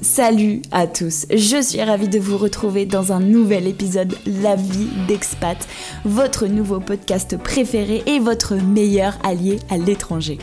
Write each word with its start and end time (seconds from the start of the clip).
Salut 0.00 0.62
à 0.72 0.88
tous, 0.88 1.26
je 1.30 1.62
suis 1.62 1.80
ravie 1.80 2.08
de 2.08 2.18
vous 2.18 2.36
retrouver 2.36 2.84
dans 2.84 3.12
un 3.12 3.20
nouvel 3.20 3.68
épisode 3.68 4.12
La 4.42 4.56
vie 4.56 4.88
d'expat, 5.06 5.56
votre 6.04 6.46
nouveau 6.48 6.80
podcast 6.80 7.36
préféré 7.36 8.02
et 8.06 8.18
votre 8.18 8.56
meilleur 8.56 9.16
allié 9.22 9.60
à 9.70 9.78
l'étranger. 9.78 10.38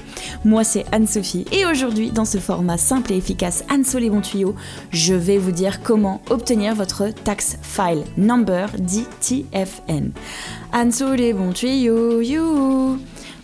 Moi 0.45 0.63
c'est 0.63 0.85
Anne-Sophie 0.93 1.45
et 1.51 1.65
aujourd'hui 1.65 2.11
dans 2.11 2.23
ce 2.23 2.37
format 2.37 2.77
simple 2.77 3.11
et 3.11 3.17
efficace 3.17 3.65
Anne-So 3.69 3.99
les 3.99 4.09
bons 4.09 4.21
tuyaux, 4.21 4.55
je 4.91 5.13
vais 5.13 5.37
vous 5.37 5.51
dire 5.51 5.83
comment 5.83 6.21
obtenir 6.29 6.75
votre 6.75 7.09
tax 7.09 7.57
file 7.61 8.03
number 8.15 8.69
dit 8.79 9.05
TFN. 9.19 10.11
Anne-So 10.71 11.13
les 11.15 11.33
bons 11.33 11.51
tuyaux, 11.51 12.21
you 12.21 12.99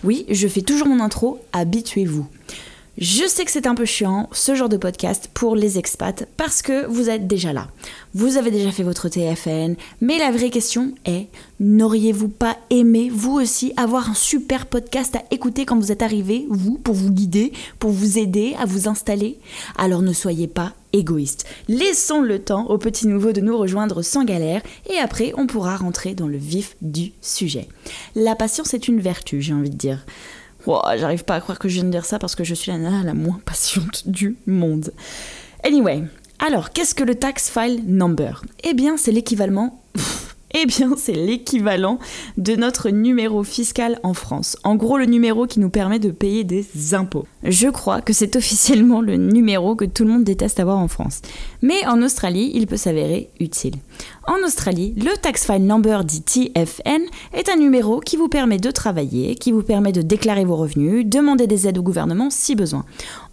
Oui, 0.06 0.26
je 0.30 0.48
fais 0.48 0.62
toujours 0.62 0.88
mon 0.88 1.02
intro, 1.02 1.40
habituez-vous. 1.52 2.28
Je 2.98 3.26
sais 3.26 3.46
que 3.46 3.52
c'est 3.52 3.68
un 3.68 3.76
peu 3.76 3.86
chiant, 3.86 4.30
ce 4.34 4.54
genre 4.54 4.68
de 4.68 4.76
podcast, 4.76 5.30
pour 5.34 5.56
les 5.56 5.80
expats, 5.80 6.26
parce 6.36 6.62
que 6.62 6.86
vous 6.88 7.10
êtes 7.10 7.26
déjà 7.26 7.54
là. 7.54 7.70
Vous 8.14 8.36
avez 8.36 8.52
déjà 8.52 8.70
fait 8.70 8.84
votre 8.84 9.08
TFN, 9.08 9.76
mais 10.02 10.20
la 10.20 10.30
vraie 10.30 10.50
question 10.50 10.94
est, 11.06 11.28
n'auriez-vous 11.62 12.28
pas 12.28 12.58
aimé, 12.70 13.10
vous 13.10 13.40
aussi, 13.40 13.72
avoir 13.78 14.10
un 14.10 14.14
super 14.14 14.66
podcast 14.66 15.16
à 15.16 15.24
écouter 15.32 15.66
quand 15.66 15.80
vous 15.80 15.94
êtes 15.94 16.02
arrivé, 16.02 16.46
vous, 16.50 16.78
pour 16.78 16.94
vous 16.94 17.12
guider, 17.12 17.54
pour 17.80 17.92
vous 17.92 18.20
aider 18.20 18.56
à 18.60 18.66
vous 18.66 18.90
installer? 18.90 19.40
Alors 19.78 20.02
ne 20.02 20.12
soyez 20.12 20.48
pas 20.48 20.74
égoïste. 20.92 21.46
Laissons 21.70 22.20
le 22.20 22.40
temps 22.40 22.68
aux 22.68 22.78
petits 22.78 23.08
nouveaux 23.08 23.32
de 23.32 23.40
nous 23.40 23.58
rejoindre 23.58 24.02
sans 24.02 24.26
galère, 24.26 24.62
et 24.90 24.98
après, 24.98 25.32
on 25.38 25.48
pourra 25.48 25.78
rentrer 25.78 26.14
dans 26.14 26.28
le 26.28 26.38
vif 26.38 26.76
du 26.82 27.14
sujet. 27.22 27.70
La 28.16 28.36
patience 28.36 28.74
est 28.74 28.90
une 28.90 29.00
vertu, 29.00 29.42
j'ai 29.42 29.54
envie 29.54 29.70
de 29.70 29.78
dire. 29.78 30.06
J'arrive 30.66 31.24
pas 31.24 31.36
à 31.36 31.42
croire 31.42 31.60
que 31.60 31.68
je 31.70 31.76
viens 31.76 31.84
de 31.84 31.90
dire 31.90 32.06
ça 32.06 32.20
parce 32.20 32.36
que 32.36 32.44
je 32.44 32.54
suis 32.54 32.72
la 32.72 32.78
nana 32.78 33.04
la 33.04 33.14
moins 33.14 33.40
patiente 33.46 34.08
du 34.08 34.38
monde. 34.46 34.92
Anyway, 35.64 36.04
alors 36.40 36.72
qu'est-ce 36.72 36.96
que 36.96 37.04
le 37.04 37.16
tax 37.16 37.50
file 37.50 37.84
number? 37.86 38.42
Eh 38.64 38.74
bien, 38.74 38.98
c'est 38.98 39.12
l'équivalent. 39.12 39.80
Eh 40.54 40.66
bien, 40.66 40.96
c'est 40.98 41.14
l'équivalent 41.14 41.98
de 42.38 42.56
notre 42.56 42.90
numéro 42.90 43.44
fiscal 43.44 44.00
en 44.04 44.14
France. 44.14 44.58
En 44.66 44.76
gros, 44.76 44.98
le 44.98 45.06
numéro 45.06 45.48
qui 45.48 45.62
nous 45.62 45.70
permet 45.70 45.98
de 45.98 46.12
payer 46.12 46.44
des 46.44 46.94
impôts. 46.94 47.26
Je 47.44 47.70
crois 47.70 48.02
que 48.02 48.12
c'est 48.12 48.36
officiellement 48.36 49.00
le 49.00 49.16
numéro 49.16 49.78
que 49.78 49.86
tout 49.86 50.04
le 50.04 50.12
monde 50.12 50.26
déteste 50.26 50.60
avoir 50.60 50.78
en 50.78 50.90
France. 50.90 51.22
Mais 51.62 51.86
en 51.88 52.02
Australie, 52.02 52.52
il 52.54 52.68
peut 52.68 52.76
s'avérer 52.76 53.30
utile. 53.40 53.76
En 54.28 54.46
Australie, 54.46 54.94
le 54.98 55.18
Tax 55.18 55.48
File 55.48 55.66
Number 55.66 56.06
dit 56.06 56.22
TFN 56.22 57.02
est 57.34 57.50
un 57.50 57.56
numéro 57.56 58.00
qui 58.00 58.18
vous 58.18 58.28
permet 58.28 58.60
de 58.60 58.70
travailler, 58.70 59.34
qui 59.34 59.52
vous 59.52 59.64
permet 59.64 59.92
de 59.92 60.04
déclarer 60.04 60.46
vos 60.46 60.56
revenus, 60.56 61.08
demander 61.08 61.48
des 61.48 61.68
aides 61.68 61.80
au 61.80 61.82
gouvernement 61.82 62.30
si 62.30 62.56
besoin. 62.56 62.86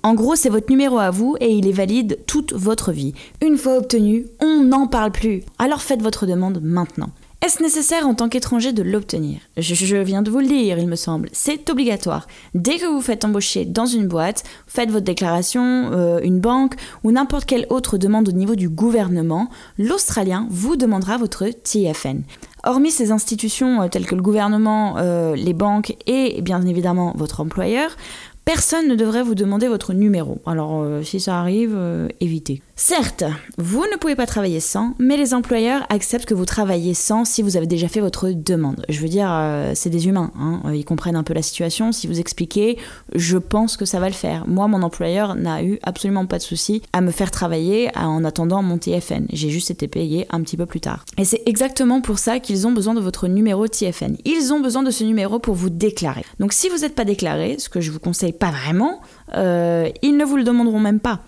En 0.03 0.15
gros, 0.15 0.35
c'est 0.35 0.49
votre 0.49 0.71
numéro 0.71 0.99
à 0.99 1.11
vous 1.11 1.37
et 1.41 1.53
il 1.53 1.69
est 1.69 1.73
valide 1.73 2.19
toute 2.27 2.55
votre 2.55 2.91
vie. 2.91 3.13
Une 3.43 3.59
fois 3.59 3.77
obtenu, 3.77 4.25
on 4.41 4.65
n'en 4.65 4.87
parle 4.87 5.13
plus. 5.13 5.43
Alors 5.59 5.83
faites 5.83 6.01
votre 6.01 6.25
demande 6.25 6.61
maintenant. 6.63 7.11
Est-ce 7.41 7.63
nécessaire 7.63 8.05
en 8.05 8.15
tant 8.15 8.29
qu'étranger 8.29 8.73
de 8.73 8.83
l'obtenir? 8.83 9.39
Je, 9.57 9.97
viens 9.99 10.23
de 10.23 10.31
vous 10.31 10.41
le 10.41 10.49
dire, 10.49 10.77
il 10.77 10.89
me 10.89 10.97
semble. 10.97 11.29
C'est 11.33 11.71
obligatoire. 11.71 12.27
Dès 12.55 12.79
que 12.79 12.87
vous 12.87 13.01
faites 13.01 13.25
embaucher 13.25 13.65
dans 13.65 13.87
une 13.87 14.09
boîte, 14.09 14.43
faites 14.67 14.91
votre 14.91 15.05
déclaration, 15.05 15.91
euh, 15.93 16.19
une 16.21 16.41
banque 16.41 16.75
ou 17.05 17.13
n'importe 17.13 17.45
quelle 17.45 17.67
autre 17.71 17.97
demande 17.97 18.29
au 18.29 18.33
niveau 18.33 18.57
du 18.57 18.69
gouvernement, 18.69 19.51
l'Australien 19.79 20.49
vous 20.51 20.75
demandera 20.75 21.17
votre 21.17 21.47
TFN. 21.47 22.23
Hormis 22.69 22.91
ces 22.91 23.13
institutions 23.13 23.81
euh, 23.81 23.89
telles 23.89 24.05
que 24.05 24.15
le 24.15 24.21
gouvernement, 24.21 24.97
euh, 24.99 25.35
les 25.35 25.55
banques 25.55 25.97
et 26.07 26.43
bien 26.43 26.61
évidemment 26.67 27.15
votre 27.17 27.41
employeur, 27.41 27.97
personne 28.45 28.89
ne 28.89 28.95
devrait 28.95 29.23
vous 29.23 29.35
demander 29.35 29.69
votre 29.69 29.95
numéro. 29.95 30.39
Alors 30.45 30.85
si 31.03 31.19
ça 31.19 31.39
arrive, 31.39 31.79
évitez. 32.21 32.61
Certes, 32.81 33.25
vous 33.59 33.85
ne 33.91 33.97
pouvez 33.97 34.15
pas 34.15 34.25
travailler 34.25 34.61
sans, 34.61 34.95
mais 35.01 35.17
les 35.17 35.35
employeurs 35.35 35.85
acceptent 35.89 36.29
que 36.29 36.33
vous 36.35 36.45
travaillez 36.45 36.95
sans 36.95 37.25
si 37.25 37.43
vous 37.43 37.57
avez 37.57 37.67
déjà 37.67 37.89
fait 37.89 37.99
votre 37.99 38.31
demande. 38.31 38.87
Je 38.89 39.01
veux 39.01 39.09
dire, 39.09 39.29
euh, 39.33 39.73
c'est 39.75 39.91
des 39.91 40.07
humains, 40.07 40.31
hein. 40.39 40.63
ils 40.73 40.85
comprennent 40.85 41.17
un 41.17 41.25
peu 41.25 41.35
la 41.35 41.43
situation. 41.43 41.91
Si 41.91 42.07
vous 42.07 42.21
expliquez, 42.21 42.79
je 43.17 43.37
pense 43.37 43.77
que 43.77 43.85
ça 43.85 43.99
va 43.99 44.07
le 44.07 44.15
faire. 44.15 44.47
Moi, 44.47 44.69
mon 44.69 44.83
employeur 44.83 45.35
n'a 45.35 45.65
eu 45.65 45.81
absolument 45.83 46.27
pas 46.27 46.39
de 46.39 46.45
souci 46.45 46.81
à 46.93 47.01
me 47.01 47.11
faire 47.11 47.33
travailler 47.33 47.91
en 47.97 48.25
attendant 48.25 48.63
mon 48.63 48.79
TFN. 48.79 49.27
J'ai 49.33 49.51
juste 49.51 49.73
été 49.73 49.89
payé 49.89 50.29
un 50.31 50.41
petit 50.43 50.57
peu 50.57 50.65
plus 50.65 50.81
tard. 50.81 51.05
Et 51.19 51.25
c'est 51.25 51.43
exactement 51.47 52.01
pour 52.01 52.21
ça 52.21 52.39
qu'ils 52.39 52.58
ont 52.67 52.73
besoin 52.73 52.95
de 52.95 53.01
votre 53.01 53.29
numéro 53.29 53.67
TFN. 53.67 54.17
Ils 54.25 54.53
ont 54.53 54.61
besoin 54.61 54.83
de 54.83 54.91
ce 54.91 55.05
numéro 55.05 55.39
pour 55.39 55.55
vous 55.55 55.71
déclarer. 55.71 56.25
Donc 56.41 56.53
si 56.53 56.69
vous 56.69 56.79
n'êtes 56.79 56.95
pas 56.95 57.05
déclaré, 57.05 57.57
ce 57.59 57.69
que 57.69 57.81
je 57.81 57.91
vous 57.91 58.01
conseille 58.01 58.33
pas 58.33 58.51
vraiment, 58.51 59.01
euh, 59.35 59.89
ils 60.03 60.17
ne 60.17 60.25
vous 60.25 60.37
le 60.37 60.45
demanderont 60.45 60.81
même 60.81 61.01
pas 61.01 61.21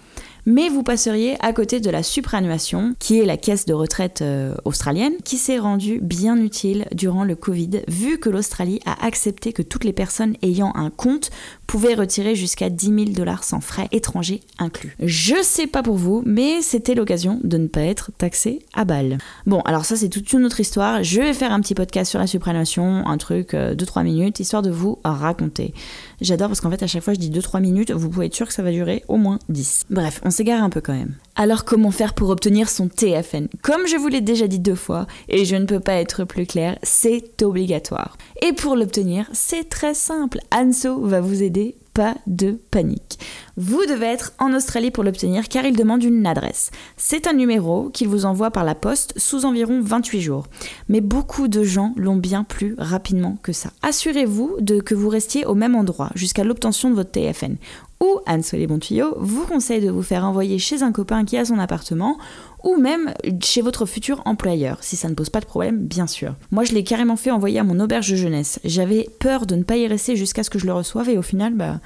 mais 0.46 0.68
vous 0.68 0.82
passeriez 0.82 1.36
à 1.40 1.52
côté 1.52 1.80
de 1.80 1.90
la 1.90 2.02
supraannuation, 2.02 2.94
qui 2.98 3.20
est 3.20 3.24
la 3.24 3.36
caisse 3.36 3.66
de 3.66 3.74
retraite 3.74 4.22
euh, 4.22 4.54
australienne, 4.64 5.14
qui 5.24 5.36
s'est 5.36 5.58
rendue 5.58 6.00
bien 6.02 6.36
utile 6.36 6.86
durant 6.92 7.24
le 7.24 7.36
Covid, 7.36 7.82
vu 7.88 8.18
que 8.18 8.30
l'Australie 8.30 8.80
a 8.86 9.04
accepté 9.04 9.52
que 9.52 9.62
toutes 9.62 9.84
les 9.84 9.92
personnes 9.92 10.36
ayant 10.42 10.72
un 10.74 10.90
compte 10.90 11.30
pouvaient 11.66 11.94
retirer 11.94 12.34
jusqu'à 12.34 12.68
10 12.68 12.86
000 12.86 13.04
dollars 13.10 13.44
sans 13.44 13.60
frais 13.60 13.88
étrangers 13.92 14.40
inclus. 14.58 14.96
Je 15.00 15.36
sais 15.42 15.66
pas 15.66 15.82
pour 15.82 15.96
vous, 15.96 16.22
mais 16.26 16.62
c'était 16.62 16.94
l'occasion 16.94 17.40
de 17.44 17.58
ne 17.58 17.68
pas 17.68 17.82
être 17.82 18.10
taxé 18.16 18.60
à 18.74 18.84
balle. 18.84 19.18
Bon, 19.46 19.60
alors 19.60 19.84
ça 19.84 19.96
c'est 19.96 20.08
toute 20.08 20.32
une 20.32 20.44
autre 20.44 20.60
histoire. 20.60 21.04
Je 21.04 21.20
vais 21.20 21.32
faire 21.32 21.52
un 21.52 21.60
petit 21.60 21.74
podcast 21.74 22.10
sur 22.10 22.18
la 22.18 22.26
supraannuation, 22.26 23.06
un 23.06 23.18
truc 23.18 23.54
euh, 23.54 23.74
de 23.74 23.84
2-3 23.84 24.04
minutes, 24.04 24.40
histoire 24.40 24.62
de 24.62 24.70
vous 24.70 24.98
raconter. 25.04 25.74
J'adore 26.20 26.48
parce 26.48 26.60
qu'en 26.60 26.70
fait 26.70 26.82
à 26.82 26.86
chaque 26.86 27.02
fois 27.02 27.14
je 27.14 27.18
dis 27.18 27.30
2-3 27.30 27.60
minutes, 27.60 27.92
vous 27.92 28.08
pouvez 28.08 28.26
être 28.26 28.34
sûr 28.34 28.46
que 28.46 28.52
ça 28.52 28.62
va 28.62 28.72
durer 28.72 29.04
au 29.08 29.16
moins 29.16 29.38
10. 29.48 29.84
Bref, 29.90 30.20
on 30.24 30.29
s'égare 30.30 30.62
un 30.62 30.70
peu 30.70 30.80
quand 30.80 30.94
même. 30.94 31.14
Alors 31.36 31.64
comment 31.64 31.90
faire 31.90 32.14
pour 32.14 32.30
obtenir 32.30 32.68
son 32.68 32.88
TFN 32.88 33.48
Comme 33.62 33.86
je 33.86 33.96
vous 33.96 34.08
l'ai 34.08 34.20
déjà 34.20 34.46
dit 34.46 34.58
deux 34.58 34.74
fois, 34.74 35.06
et 35.28 35.44
je 35.44 35.56
ne 35.56 35.64
peux 35.64 35.80
pas 35.80 35.94
être 35.94 36.24
plus 36.24 36.46
clair, 36.46 36.78
c'est 36.82 37.42
obligatoire. 37.42 38.16
Et 38.42 38.52
pour 38.52 38.76
l'obtenir, 38.76 39.28
c'est 39.32 39.68
très 39.68 39.94
simple. 39.94 40.38
Anso 40.52 41.00
va 41.00 41.20
vous 41.20 41.42
aider 41.42 41.76
pas 41.92 42.14
de 42.26 42.58
panique. 42.70 43.18
Vous 43.56 43.84
devez 43.86 44.06
être 44.06 44.32
en 44.38 44.54
Australie 44.54 44.90
pour 44.90 45.04
l'obtenir 45.04 45.48
car 45.48 45.64
il 45.64 45.76
demande 45.76 46.02
une 46.02 46.26
adresse. 46.26 46.70
C'est 46.96 47.26
un 47.26 47.32
numéro 47.32 47.90
qu'il 47.90 48.08
vous 48.08 48.24
envoie 48.24 48.50
par 48.50 48.64
la 48.64 48.74
poste 48.74 49.18
sous 49.18 49.44
environ 49.44 49.80
28 49.82 50.20
jours. 50.20 50.46
Mais 50.88 51.00
beaucoup 51.00 51.48
de 51.48 51.62
gens 51.62 51.92
l'ont 51.96 52.16
bien 52.16 52.44
plus 52.44 52.74
rapidement 52.78 53.38
que 53.42 53.52
ça. 53.52 53.70
Assurez-vous 53.82 54.56
de 54.60 54.80
que 54.80 54.94
vous 54.94 55.08
restiez 55.08 55.44
au 55.46 55.54
même 55.54 55.74
endroit 55.74 56.10
jusqu'à 56.14 56.44
l'obtention 56.44 56.90
de 56.90 56.94
votre 56.94 57.10
TFN. 57.10 57.56
Ou 58.02 58.20
Anne 58.24 58.42
Soleil 58.42 58.66
Bon 58.66 58.78
vous 59.18 59.46
conseille 59.46 59.82
de 59.82 59.90
vous 59.90 60.02
faire 60.02 60.24
envoyer 60.24 60.58
chez 60.58 60.82
un 60.82 60.90
copain 60.90 61.26
qui 61.26 61.36
a 61.36 61.44
son 61.44 61.58
appartement 61.58 62.16
ou 62.64 62.78
même 62.78 63.12
chez 63.42 63.60
votre 63.60 63.84
futur 63.84 64.22
employeur, 64.24 64.78
si 64.82 64.96
ça 64.96 65.08
ne 65.10 65.14
pose 65.14 65.28
pas 65.28 65.40
de 65.40 65.44
problème, 65.44 65.78
bien 65.78 66.06
sûr. 66.06 66.34
Moi, 66.50 66.64
je 66.64 66.72
l'ai 66.72 66.82
carrément 66.82 67.16
fait 67.16 67.30
envoyer 67.30 67.58
à 67.58 67.64
mon 67.64 67.78
auberge 67.78 68.10
de 68.10 68.16
jeunesse. 68.16 68.58
J'avais 68.64 69.06
peur 69.18 69.44
de 69.44 69.54
ne 69.54 69.64
pas 69.64 69.76
y 69.76 69.86
rester 69.86 70.16
jusqu'à 70.16 70.42
ce 70.42 70.50
que 70.50 70.58
je 70.58 70.64
le 70.64 70.72
reçoive 70.72 71.10
et 71.10 71.18
au 71.18 71.22
final, 71.22 71.52
bah, 71.52 71.80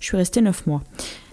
je 0.00 0.06
suis 0.06 0.16
restée 0.16 0.40
9 0.40 0.66
mois. 0.66 0.82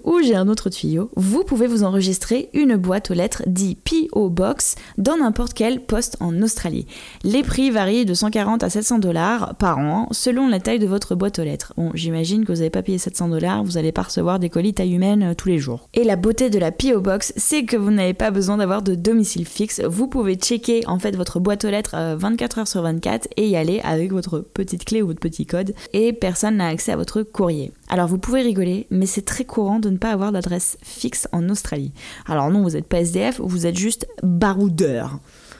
Ou 0.03 0.19
j'ai 0.23 0.35
un 0.35 0.47
autre 0.47 0.69
tuyau, 0.69 1.09
vous 1.15 1.43
pouvez 1.43 1.67
vous 1.67 1.83
enregistrer 1.83 2.49
une 2.53 2.75
boîte 2.75 3.11
aux 3.11 3.13
lettres 3.13 3.43
dit 3.47 3.75
PO 3.75 4.29
Box 4.29 4.75
dans 4.97 5.17
n'importe 5.17 5.53
quel 5.53 5.81
poste 5.81 6.17
en 6.19 6.41
Australie. 6.41 6.85
Les 7.23 7.43
prix 7.43 7.71
varient 7.71 8.05
de 8.05 8.13
140 8.13 8.63
à 8.63 8.69
700 8.69 8.99
dollars 8.99 9.55
par 9.55 9.77
an 9.79 10.07
selon 10.11 10.47
la 10.47 10.59
taille 10.59 10.79
de 10.79 10.87
votre 10.87 11.15
boîte 11.15 11.39
aux 11.39 11.43
lettres. 11.43 11.73
Bon, 11.77 11.91
j'imagine 11.93 12.45
que 12.45 12.51
vous 12.51 12.59
n'avez 12.59 12.69
pas 12.69 12.83
payé 12.83 12.97
700 12.97 13.29
dollars, 13.29 13.63
vous 13.63 13.73
n'allez 13.73 13.91
pas 13.91 14.03
recevoir 14.03 14.39
des 14.39 14.49
colis 14.49 14.73
taille 14.73 14.93
humaine 14.93 15.23
euh, 15.23 15.33
tous 15.33 15.49
les 15.49 15.59
jours. 15.59 15.89
Et 15.93 16.03
la 16.03 16.15
beauté 16.15 16.49
de 16.49 16.59
la 16.59 16.71
PO 16.71 17.01
Box, 17.01 17.33
c'est 17.35 17.63
que 17.63 17.77
vous 17.77 17.91
n'avez 17.91 18.13
pas 18.13 18.31
besoin 18.31 18.57
d'avoir 18.57 18.81
de 18.81 18.95
domicile 18.95 19.45
fixe. 19.45 19.81
Vous 19.81 20.07
pouvez 20.07 20.35
checker 20.35 20.85
en 20.87 20.99
fait 20.99 21.15
votre 21.15 21.39
boîte 21.39 21.65
aux 21.65 21.69
lettres 21.69 21.95
24 22.17 22.57
euh, 22.57 22.61
heures 22.61 22.67
sur 22.67 22.81
24 22.81 23.27
et 23.37 23.47
y 23.47 23.55
aller 23.55 23.81
avec 23.83 24.11
votre 24.11 24.39
petite 24.39 24.85
clé 24.85 25.01
ou 25.01 25.07
votre 25.07 25.19
petit 25.19 25.45
code 25.45 25.73
et 25.93 26.13
personne 26.13 26.57
n'a 26.57 26.67
accès 26.67 26.91
à 26.91 26.97
votre 26.97 27.23
courrier. 27.23 27.71
Alors 27.89 28.07
vous 28.07 28.17
pouvez 28.17 28.41
rigoler, 28.41 28.87
mais 28.89 29.05
c'est 29.05 29.23
très 29.23 29.45
courant 29.45 29.79
de 29.79 29.88
ne 29.89 29.97
pas 29.97 30.11
avoir 30.11 30.31
d'adresse 30.31 30.77
fixe 30.81 31.27
en 31.31 31.49
Australie. 31.49 31.91
Alors 32.27 32.49
non, 32.49 32.63
vous 32.63 32.71
n'êtes 32.71 32.87
pas 32.87 33.01
SDF, 33.01 33.39
vous 33.39 33.65
êtes 33.65 33.77
juste 33.77 34.07
baroudeur. 34.23 35.19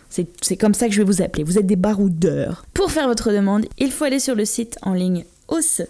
C'est 0.10 0.58
comme 0.58 0.74
ça 0.74 0.88
que 0.88 0.94
je 0.94 1.00
vais 1.00 1.06
vous 1.06 1.22
appeler. 1.22 1.44
Vous 1.44 1.60
êtes 1.60 1.68
des 1.68 1.76
baroudeurs. 1.76 2.66
Pour 2.74 2.92
faire 2.92 3.08
votre 3.08 3.32
demande, 3.32 3.68
il 3.78 3.92
faut 3.92 4.06
aller 4.06 4.20
sur 4.20 4.36
le 4.36 4.46
site 4.46 4.78
en 4.82 4.94
ligne 4.94 5.24
OS, 5.48 5.84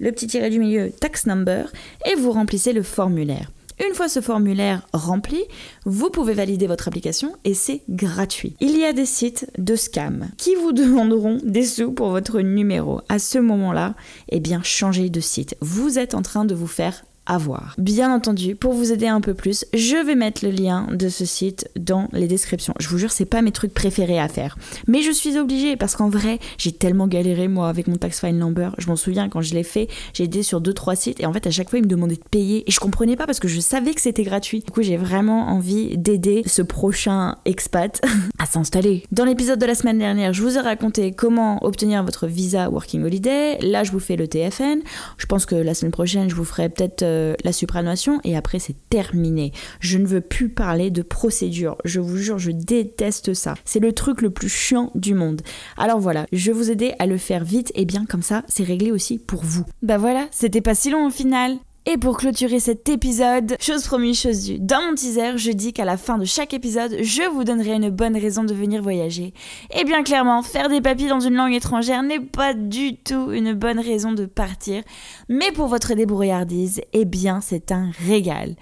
le 0.00 0.12
petit 0.12 0.26
tiré 0.26 0.48
du 0.50 0.58
milieu 0.58 0.90
tax 0.90 1.26
number, 1.26 1.70
et 2.10 2.14
vous 2.14 2.32
remplissez 2.32 2.72
le 2.72 2.82
formulaire. 2.82 3.50
Une 3.86 3.94
fois 3.94 4.08
ce 4.08 4.22
formulaire 4.22 4.86
rempli, 4.94 5.42
vous 5.84 6.08
pouvez 6.08 6.32
valider 6.32 6.66
votre 6.66 6.88
application 6.88 7.36
et 7.44 7.52
c'est 7.52 7.82
gratuit. 7.90 8.56
Il 8.60 8.76
y 8.78 8.84
a 8.86 8.94
des 8.94 9.04
sites 9.04 9.50
de 9.58 9.76
scam 9.76 10.28
qui 10.38 10.54
vous 10.54 10.72
demanderont 10.72 11.40
des 11.44 11.66
sous 11.66 11.92
pour 11.92 12.08
votre 12.08 12.40
numéro. 12.40 13.02
À 13.10 13.18
ce 13.18 13.38
moment-là, 13.38 13.94
eh 14.30 14.40
bien, 14.40 14.62
changez 14.62 15.10
de 15.10 15.20
site. 15.20 15.56
Vous 15.60 15.98
êtes 15.98 16.14
en 16.14 16.22
train 16.22 16.46
de 16.46 16.54
vous 16.54 16.66
faire 16.66 17.04
à 17.26 17.38
voir. 17.38 17.74
Bien 17.78 18.14
entendu, 18.14 18.54
pour 18.54 18.72
vous 18.72 18.92
aider 18.92 19.06
un 19.06 19.20
peu 19.20 19.34
plus, 19.34 19.64
je 19.74 19.96
vais 19.96 20.14
mettre 20.14 20.44
le 20.44 20.50
lien 20.50 20.86
de 20.92 21.08
ce 21.08 21.24
site 21.24 21.68
dans 21.76 22.08
les 22.12 22.28
descriptions. 22.28 22.74
Je 22.80 22.88
vous 22.88 22.98
jure, 22.98 23.10
c'est 23.10 23.24
pas 23.24 23.42
mes 23.42 23.52
trucs 23.52 23.74
préférés 23.74 24.18
à 24.18 24.28
faire. 24.28 24.56
Mais 24.86 25.02
je 25.02 25.10
suis 25.10 25.36
obligée 25.38 25.76
parce 25.76 25.96
qu'en 25.96 26.08
vrai, 26.08 26.38
j'ai 26.58 26.72
tellement 26.72 27.06
galéré 27.06 27.48
moi 27.48 27.68
avec 27.68 27.88
mon 27.88 27.96
tax 27.96 28.20
file 28.20 28.38
number. 28.38 28.74
Je 28.78 28.86
m'en 28.86 28.96
souviens 28.96 29.28
quand 29.28 29.42
je 29.42 29.54
l'ai 29.54 29.64
fait, 29.64 29.88
j'ai 30.14 30.24
aidé 30.24 30.42
sur 30.42 30.60
2-3 30.60 30.96
sites 30.96 31.20
et 31.20 31.26
en 31.26 31.32
fait, 31.32 31.46
à 31.46 31.50
chaque 31.50 31.70
fois, 31.70 31.78
ils 31.78 31.84
me 31.84 31.88
demandaient 31.88 32.16
de 32.16 32.28
payer 32.30 32.64
et 32.66 32.70
je 32.70 32.80
comprenais 32.80 33.16
pas 33.16 33.26
parce 33.26 33.40
que 33.40 33.48
je 33.48 33.60
savais 33.60 33.94
que 33.94 34.00
c'était 34.00 34.24
gratuit. 34.24 34.60
Du 34.60 34.70
coup, 34.70 34.82
j'ai 34.82 34.96
vraiment 34.96 35.48
envie 35.48 35.96
d'aider 35.98 36.42
ce 36.46 36.62
prochain 36.62 37.36
expat 37.44 38.00
s'installer. 38.46 39.04
Dans 39.12 39.24
l'épisode 39.24 39.58
de 39.58 39.66
la 39.66 39.74
semaine 39.74 39.98
dernière, 39.98 40.32
je 40.32 40.42
vous 40.42 40.56
ai 40.56 40.60
raconté 40.60 41.12
comment 41.12 41.64
obtenir 41.64 42.02
votre 42.02 42.26
visa 42.26 42.70
Working 42.70 43.04
Holiday. 43.04 43.58
Là, 43.60 43.84
je 43.84 43.92
vous 43.92 44.00
fais 44.00 44.16
le 44.16 44.28
TFN. 44.28 44.80
Je 45.18 45.26
pense 45.26 45.46
que 45.46 45.54
la 45.54 45.74
semaine 45.74 45.92
prochaine, 45.92 46.30
je 46.30 46.34
vous 46.34 46.44
ferai 46.44 46.68
peut-être 46.68 47.02
euh, 47.02 47.34
la 47.44 47.52
supranotion 47.52 48.20
et 48.24 48.36
après, 48.36 48.58
c'est 48.58 48.76
terminé. 48.88 49.52
Je 49.80 49.98
ne 49.98 50.06
veux 50.06 50.20
plus 50.20 50.48
parler 50.48 50.90
de 50.90 51.02
procédure. 51.02 51.76
Je 51.84 52.00
vous 52.00 52.16
jure, 52.16 52.38
je 52.38 52.50
déteste 52.50 53.34
ça. 53.34 53.54
C'est 53.64 53.80
le 53.80 53.92
truc 53.92 54.22
le 54.22 54.30
plus 54.30 54.48
chiant 54.48 54.90
du 54.94 55.14
monde. 55.14 55.42
Alors 55.76 56.00
voilà, 56.00 56.26
je 56.32 56.50
vais 56.50 56.56
vous 56.56 56.70
aider 56.70 56.94
à 56.98 57.06
le 57.06 57.18
faire 57.18 57.44
vite 57.44 57.72
et 57.74 57.84
bien 57.84 58.06
comme 58.06 58.22
ça, 58.22 58.42
c'est 58.48 58.64
réglé 58.64 58.90
aussi 58.90 59.18
pour 59.18 59.42
vous. 59.44 59.64
Bah 59.82 59.98
voilà, 59.98 60.26
c'était 60.30 60.60
pas 60.60 60.74
si 60.74 60.90
long 60.90 61.06
au 61.06 61.10
final. 61.10 61.56
Et 61.88 61.98
pour 61.98 62.16
clôturer 62.16 62.58
cet 62.58 62.88
épisode, 62.88 63.56
chose 63.60 63.84
promise, 63.84 64.20
chose 64.20 64.44
due. 64.44 64.58
Dans 64.58 64.82
mon 64.82 64.96
teaser, 64.96 65.38
je 65.38 65.52
dis 65.52 65.72
qu'à 65.72 65.84
la 65.84 65.96
fin 65.96 66.18
de 66.18 66.24
chaque 66.24 66.52
épisode, 66.52 66.96
je 67.00 67.22
vous 67.32 67.44
donnerai 67.44 67.74
une 67.74 67.90
bonne 67.90 68.16
raison 68.16 68.42
de 68.42 68.52
venir 68.52 68.82
voyager. 68.82 69.32
Et 69.72 69.84
bien 69.84 70.02
clairement, 70.02 70.42
faire 70.42 70.68
des 70.68 70.80
papiers 70.80 71.08
dans 71.08 71.20
une 71.20 71.36
langue 71.36 71.52
étrangère 71.52 72.02
n'est 72.02 72.18
pas 72.18 72.54
du 72.54 72.96
tout 72.96 73.30
une 73.30 73.52
bonne 73.52 73.78
raison 73.78 74.12
de 74.12 74.26
partir. 74.26 74.82
Mais 75.28 75.52
pour 75.52 75.68
votre 75.68 75.94
débrouillardise, 75.94 76.80
eh 76.92 77.04
bien 77.04 77.40
c'est 77.40 77.70
un 77.70 77.92
régal. 78.04 78.56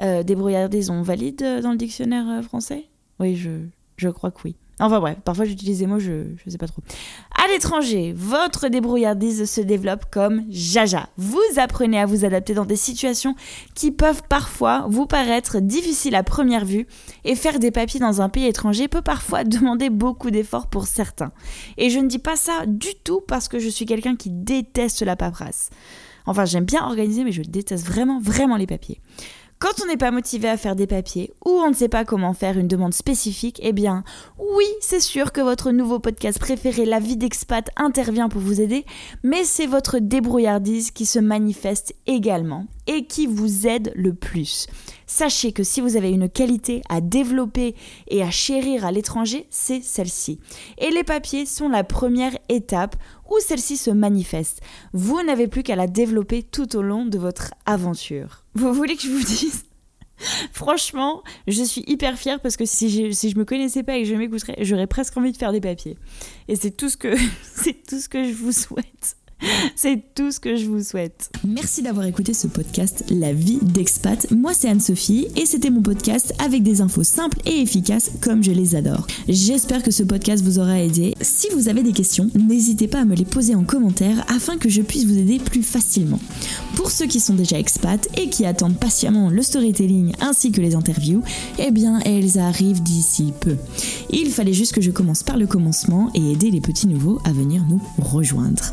Euh, 0.00 0.22
débrouillardise, 0.22 0.88
on 0.88 1.02
valide 1.02 1.42
euh, 1.42 1.60
dans 1.60 1.72
le 1.72 1.76
dictionnaire 1.76 2.26
euh, 2.30 2.40
français? 2.40 2.86
Oui, 3.20 3.36
je, 3.36 3.50
je 3.98 4.08
crois 4.08 4.30
que 4.30 4.40
oui. 4.42 4.56
Enfin 4.80 4.98
bref, 4.98 5.18
parfois 5.24 5.44
j'utilise 5.44 5.78
des 5.78 5.86
mots, 5.86 6.00
je, 6.00 6.12
ne 6.44 6.50
sais 6.50 6.58
pas 6.58 6.66
trop. 6.66 6.82
À 7.30 7.46
l'étranger, 7.48 8.12
votre 8.16 8.68
débrouillardise 8.68 9.48
se 9.48 9.60
développe 9.60 10.06
comme 10.10 10.44
jaja. 10.50 11.08
Vous 11.16 11.40
apprenez 11.56 12.00
à 12.00 12.06
vous 12.06 12.24
adapter 12.24 12.54
dans 12.54 12.64
des 12.64 12.76
situations 12.76 13.36
qui 13.74 13.92
peuvent 13.92 14.22
parfois 14.28 14.86
vous 14.88 15.06
paraître 15.06 15.60
difficiles 15.60 16.16
à 16.16 16.24
première 16.24 16.64
vue 16.64 16.88
et 17.24 17.36
faire 17.36 17.60
des 17.60 17.70
papiers 17.70 18.00
dans 18.00 18.20
un 18.20 18.28
pays 18.28 18.46
étranger 18.46 18.88
peut 18.88 19.02
parfois 19.02 19.44
demander 19.44 19.90
beaucoup 19.90 20.32
d'efforts 20.32 20.66
pour 20.66 20.86
certains. 20.86 21.32
Et 21.76 21.90
je 21.90 22.00
ne 22.00 22.08
dis 22.08 22.18
pas 22.18 22.36
ça 22.36 22.66
du 22.66 22.94
tout 23.04 23.20
parce 23.20 23.46
que 23.46 23.60
je 23.60 23.68
suis 23.68 23.86
quelqu'un 23.86 24.16
qui 24.16 24.30
déteste 24.30 25.02
la 25.02 25.14
paperasse. 25.14 25.70
Enfin, 26.26 26.46
j'aime 26.46 26.64
bien 26.64 26.84
organiser, 26.84 27.22
mais 27.22 27.32
je 27.32 27.42
déteste 27.42 27.86
vraiment, 27.86 28.18
vraiment 28.18 28.56
les 28.56 28.66
papiers. 28.66 29.00
Quand 29.64 29.82
on 29.82 29.86
n'est 29.86 29.96
pas 29.96 30.10
motivé 30.10 30.50
à 30.50 30.58
faire 30.58 30.76
des 30.76 30.86
papiers 30.86 31.32
ou 31.42 31.52
on 31.52 31.70
ne 31.70 31.74
sait 31.74 31.88
pas 31.88 32.04
comment 32.04 32.34
faire 32.34 32.58
une 32.58 32.68
demande 32.68 32.92
spécifique, 32.92 33.60
eh 33.62 33.72
bien, 33.72 34.04
oui, 34.38 34.66
c'est 34.82 35.00
sûr 35.00 35.32
que 35.32 35.40
votre 35.40 35.70
nouveau 35.70 36.00
podcast 36.00 36.38
préféré, 36.38 36.84
La 36.84 37.00
vie 37.00 37.16
d'expat, 37.16 37.70
intervient 37.76 38.28
pour 38.28 38.42
vous 38.42 38.60
aider, 38.60 38.84
mais 39.22 39.42
c'est 39.42 39.64
votre 39.64 40.00
débrouillardise 40.00 40.90
qui 40.90 41.06
se 41.06 41.18
manifeste 41.18 41.94
également 42.06 42.66
et 42.86 43.06
qui 43.06 43.26
vous 43.26 43.66
aide 43.66 43.92
le 43.94 44.14
plus. 44.14 44.66
Sachez 45.06 45.52
que 45.52 45.62
si 45.62 45.80
vous 45.80 45.96
avez 45.96 46.10
une 46.10 46.28
qualité 46.28 46.82
à 46.88 47.00
développer 47.00 47.74
et 48.08 48.22
à 48.22 48.30
chérir 48.30 48.84
à 48.84 48.92
l'étranger, 48.92 49.46
c'est 49.50 49.82
celle-ci. 49.82 50.40
Et 50.78 50.90
les 50.90 51.04
papiers 51.04 51.46
sont 51.46 51.68
la 51.68 51.84
première 51.84 52.36
étape 52.48 52.96
où 53.30 53.38
celle-ci 53.40 53.76
se 53.76 53.90
manifeste. 53.90 54.60
Vous 54.92 55.22
n'avez 55.22 55.48
plus 55.48 55.62
qu'à 55.62 55.76
la 55.76 55.86
développer 55.86 56.42
tout 56.42 56.76
au 56.76 56.82
long 56.82 57.06
de 57.06 57.18
votre 57.18 57.52
aventure. 57.66 58.44
Vous 58.54 58.72
voulez 58.72 58.96
que 58.96 59.02
je 59.02 59.10
vous 59.10 59.24
dise? 59.24 59.64
Franchement, 60.52 61.22
je 61.46 61.62
suis 61.62 61.84
hyper 61.86 62.18
fière 62.18 62.40
parce 62.40 62.56
que 62.56 62.64
si 62.64 62.88
je, 62.88 63.10
si 63.10 63.30
je 63.30 63.38
me 63.38 63.44
connaissais 63.44 63.82
pas 63.82 63.96
et 63.96 64.02
que 64.02 64.08
je 64.08 64.14
m'écouterais, 64.14 64.56
j'aurais 64.60 64.86
presque 64.86 65.16
envie 65.16 65.32
de 65.32 65.36
faire 65.36 65.52
des 65.52 65.60
papiers. 65.60 65.98
Et 66.48 66.56
c'est 66.56 66.70
tout 66.70 66.88
ce 66.88 66.96
c'est 67.42 67.86
tout 67.86 67.98
ce 67.98 68.08
que 68.08 68.24
je 68.24 68.32
vous 68.32 68.52
souhaite. 68.52 69.16
C'est 69.76 70.02
tout 70.14 70.30
ce 70.30 70.40
que 70.40 70.56
je 70.56 70.66
vous 70.66 70.82
souhaite. 70.82 71.30
Merci 71.46 71.82
d'avoir 71.82 72.06
écouté 72.06 72.34
ce 72.34 72.46
podcast 72.46 73.04
La 73.10 73.32
vie 73.32 73.58
d'expat. 73.62 74.30
Moi 74.30 74.52
c'est 74.54 74.68
Anne-Sophie 74.68 75.28
et 75.36 75.46
c'était 75.46 75.70
mon 75.70 75.82
podcast 75.82 76.34
avec 76.38 76.62
des 76.62 76.80
infos 76.80 77.02
simples 77.02 77.38
et 77.46 77.60
efficaces 77.60 78.10
comme 78.20 78.42
je 78.42 78.52
les 78.52 78.74
adore. 78.74 79.06
J'espère 79.28 79.82
que 79.82 79.90
ce 79.90 80.02
podcast 80.02 80.44
vous 80.44 80.58
aura 80.58 80.80
aidé. 80.80 81.14
Si 81.20 81.48
vous 81.54 81.68
avez 81.68 81.82
des 81.82 81.92
questions, 81.92 82.30
n'hésitez 82.34 82.88
pas 82.88 83.00
à 83.00 83.04
me 83.04 83.14
les 83.14 83.24
poser 83.24 83.54
en 83.54 83.64
commentaire 83.64 84.24
afin 84.28 84.56
que 84.56 84.68
je 84.68 84.82
puisse 84.82 85.04
vous 85.04 85.18
aider 85.18 85.38
plus 85.38 85.62
facilement. 85.62 86.20
Pour 86.76 86.90
ceux 86.90 87.06
qui 87.06 87.20
sont 87.20 87.34
déjà 87.34 87.58
expats 87.58 88.08
et 88.16 88.28
qui 88.28 88.44
attendent 88.44 88.78
patiemment 88.78 89.30
le 89.30 89.42
storytelling 89.42 90.12
ainsi 90.20 90.52
que 90.52 90.60
les 90.60 90.74
interviews, 90.74 91.22
eh 91.58 91.70
bien 91.70 92.00
elles 92.00 92.38
arrivent 92.38 92.82
d'ici 92.82 93.32
peu. 93.40 93.56
Il 94.10 94.30
fallait 94.30 94.52
juste 94.52 94.72
que 94.72 94.80
je 94.80 94.90
commence 94.90 95.22
par 95.22 95.36
le 95.36 95.46
commencement 95.46 96.10
et 96.14 96.32
aider 96.32 96.50
les 96.50 96.60
petits 96.60 96.86
nouveaux 96.86 97.20
à 97.24 97.32
venir 97.32 97.64
nous 97.68 97.80
rejoindre. 97.98 98.72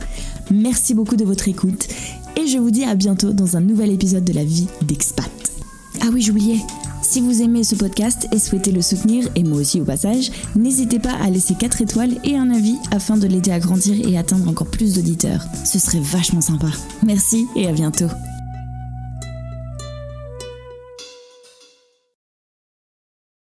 Merci 0.51 0.93
beaucoup 0.93 1.15
de 1.15 1.23
votre 1.23 1.47
écoute 1.47 1.87
et 2.35 2.47
je 2.47 2.57
vous 2.57 2.71
dis 2.71 2.83
à 2.83 2.95
bientôt 2.95 3.33
dans 3.33 3.57
un 3.57 3.61
nouvel 3.61 3.91
épisode 3.91 4.23
de 4.23 4.33
la 4.33 4.43
vie 4.43 4.67
d'expat. 4.81 5.29
Ah 6.01 6.07
oui, 6.11 6.21
j'oubliais. 6.21 6.59
Si 7.01 7.19
vous 7.19 7.41
aimez 7.41 7.63
ce 7.63 7.75
podcast 7.75 8.27
et 8.31 8.39
souhaitez 8.39 8.71
le 8.71 8.81
soutenir, 8.81 9.27
et 9.35 9.43
moi 9.43 9.59
aussi 9.59 9.81
au 9.81 9.83
passage, 9.83 10.31
n'hésitez 10.55 10.99
pas 10.99 11.13
à 11.13 11.29
laisser 11.29 11.55
4 11.55 11.81
étoiles 11.81 12.17
et 12.23 12.37
un 12.37 12.49
avis 12.49 12.77
afin 12.91 13.17
de 13.17 13.27
l'aider 13.27 13.51
à 13.51 13.59
grandir 13.59 14.07
et 14.07 14.17
atteindre 14.17 14.47
encore 14.47 14.67
plus 14.67 14.95
d'auditeurs. 14.95 15.45
Ce 15.65 15.79
serait 15.79 15.99
vachement 15.99 16.41
sympa. 16.41 16.69
Merci 17.05 17.47
et 17.55 17.67
à 17.67 17.73
bientôt. 17.73 18.07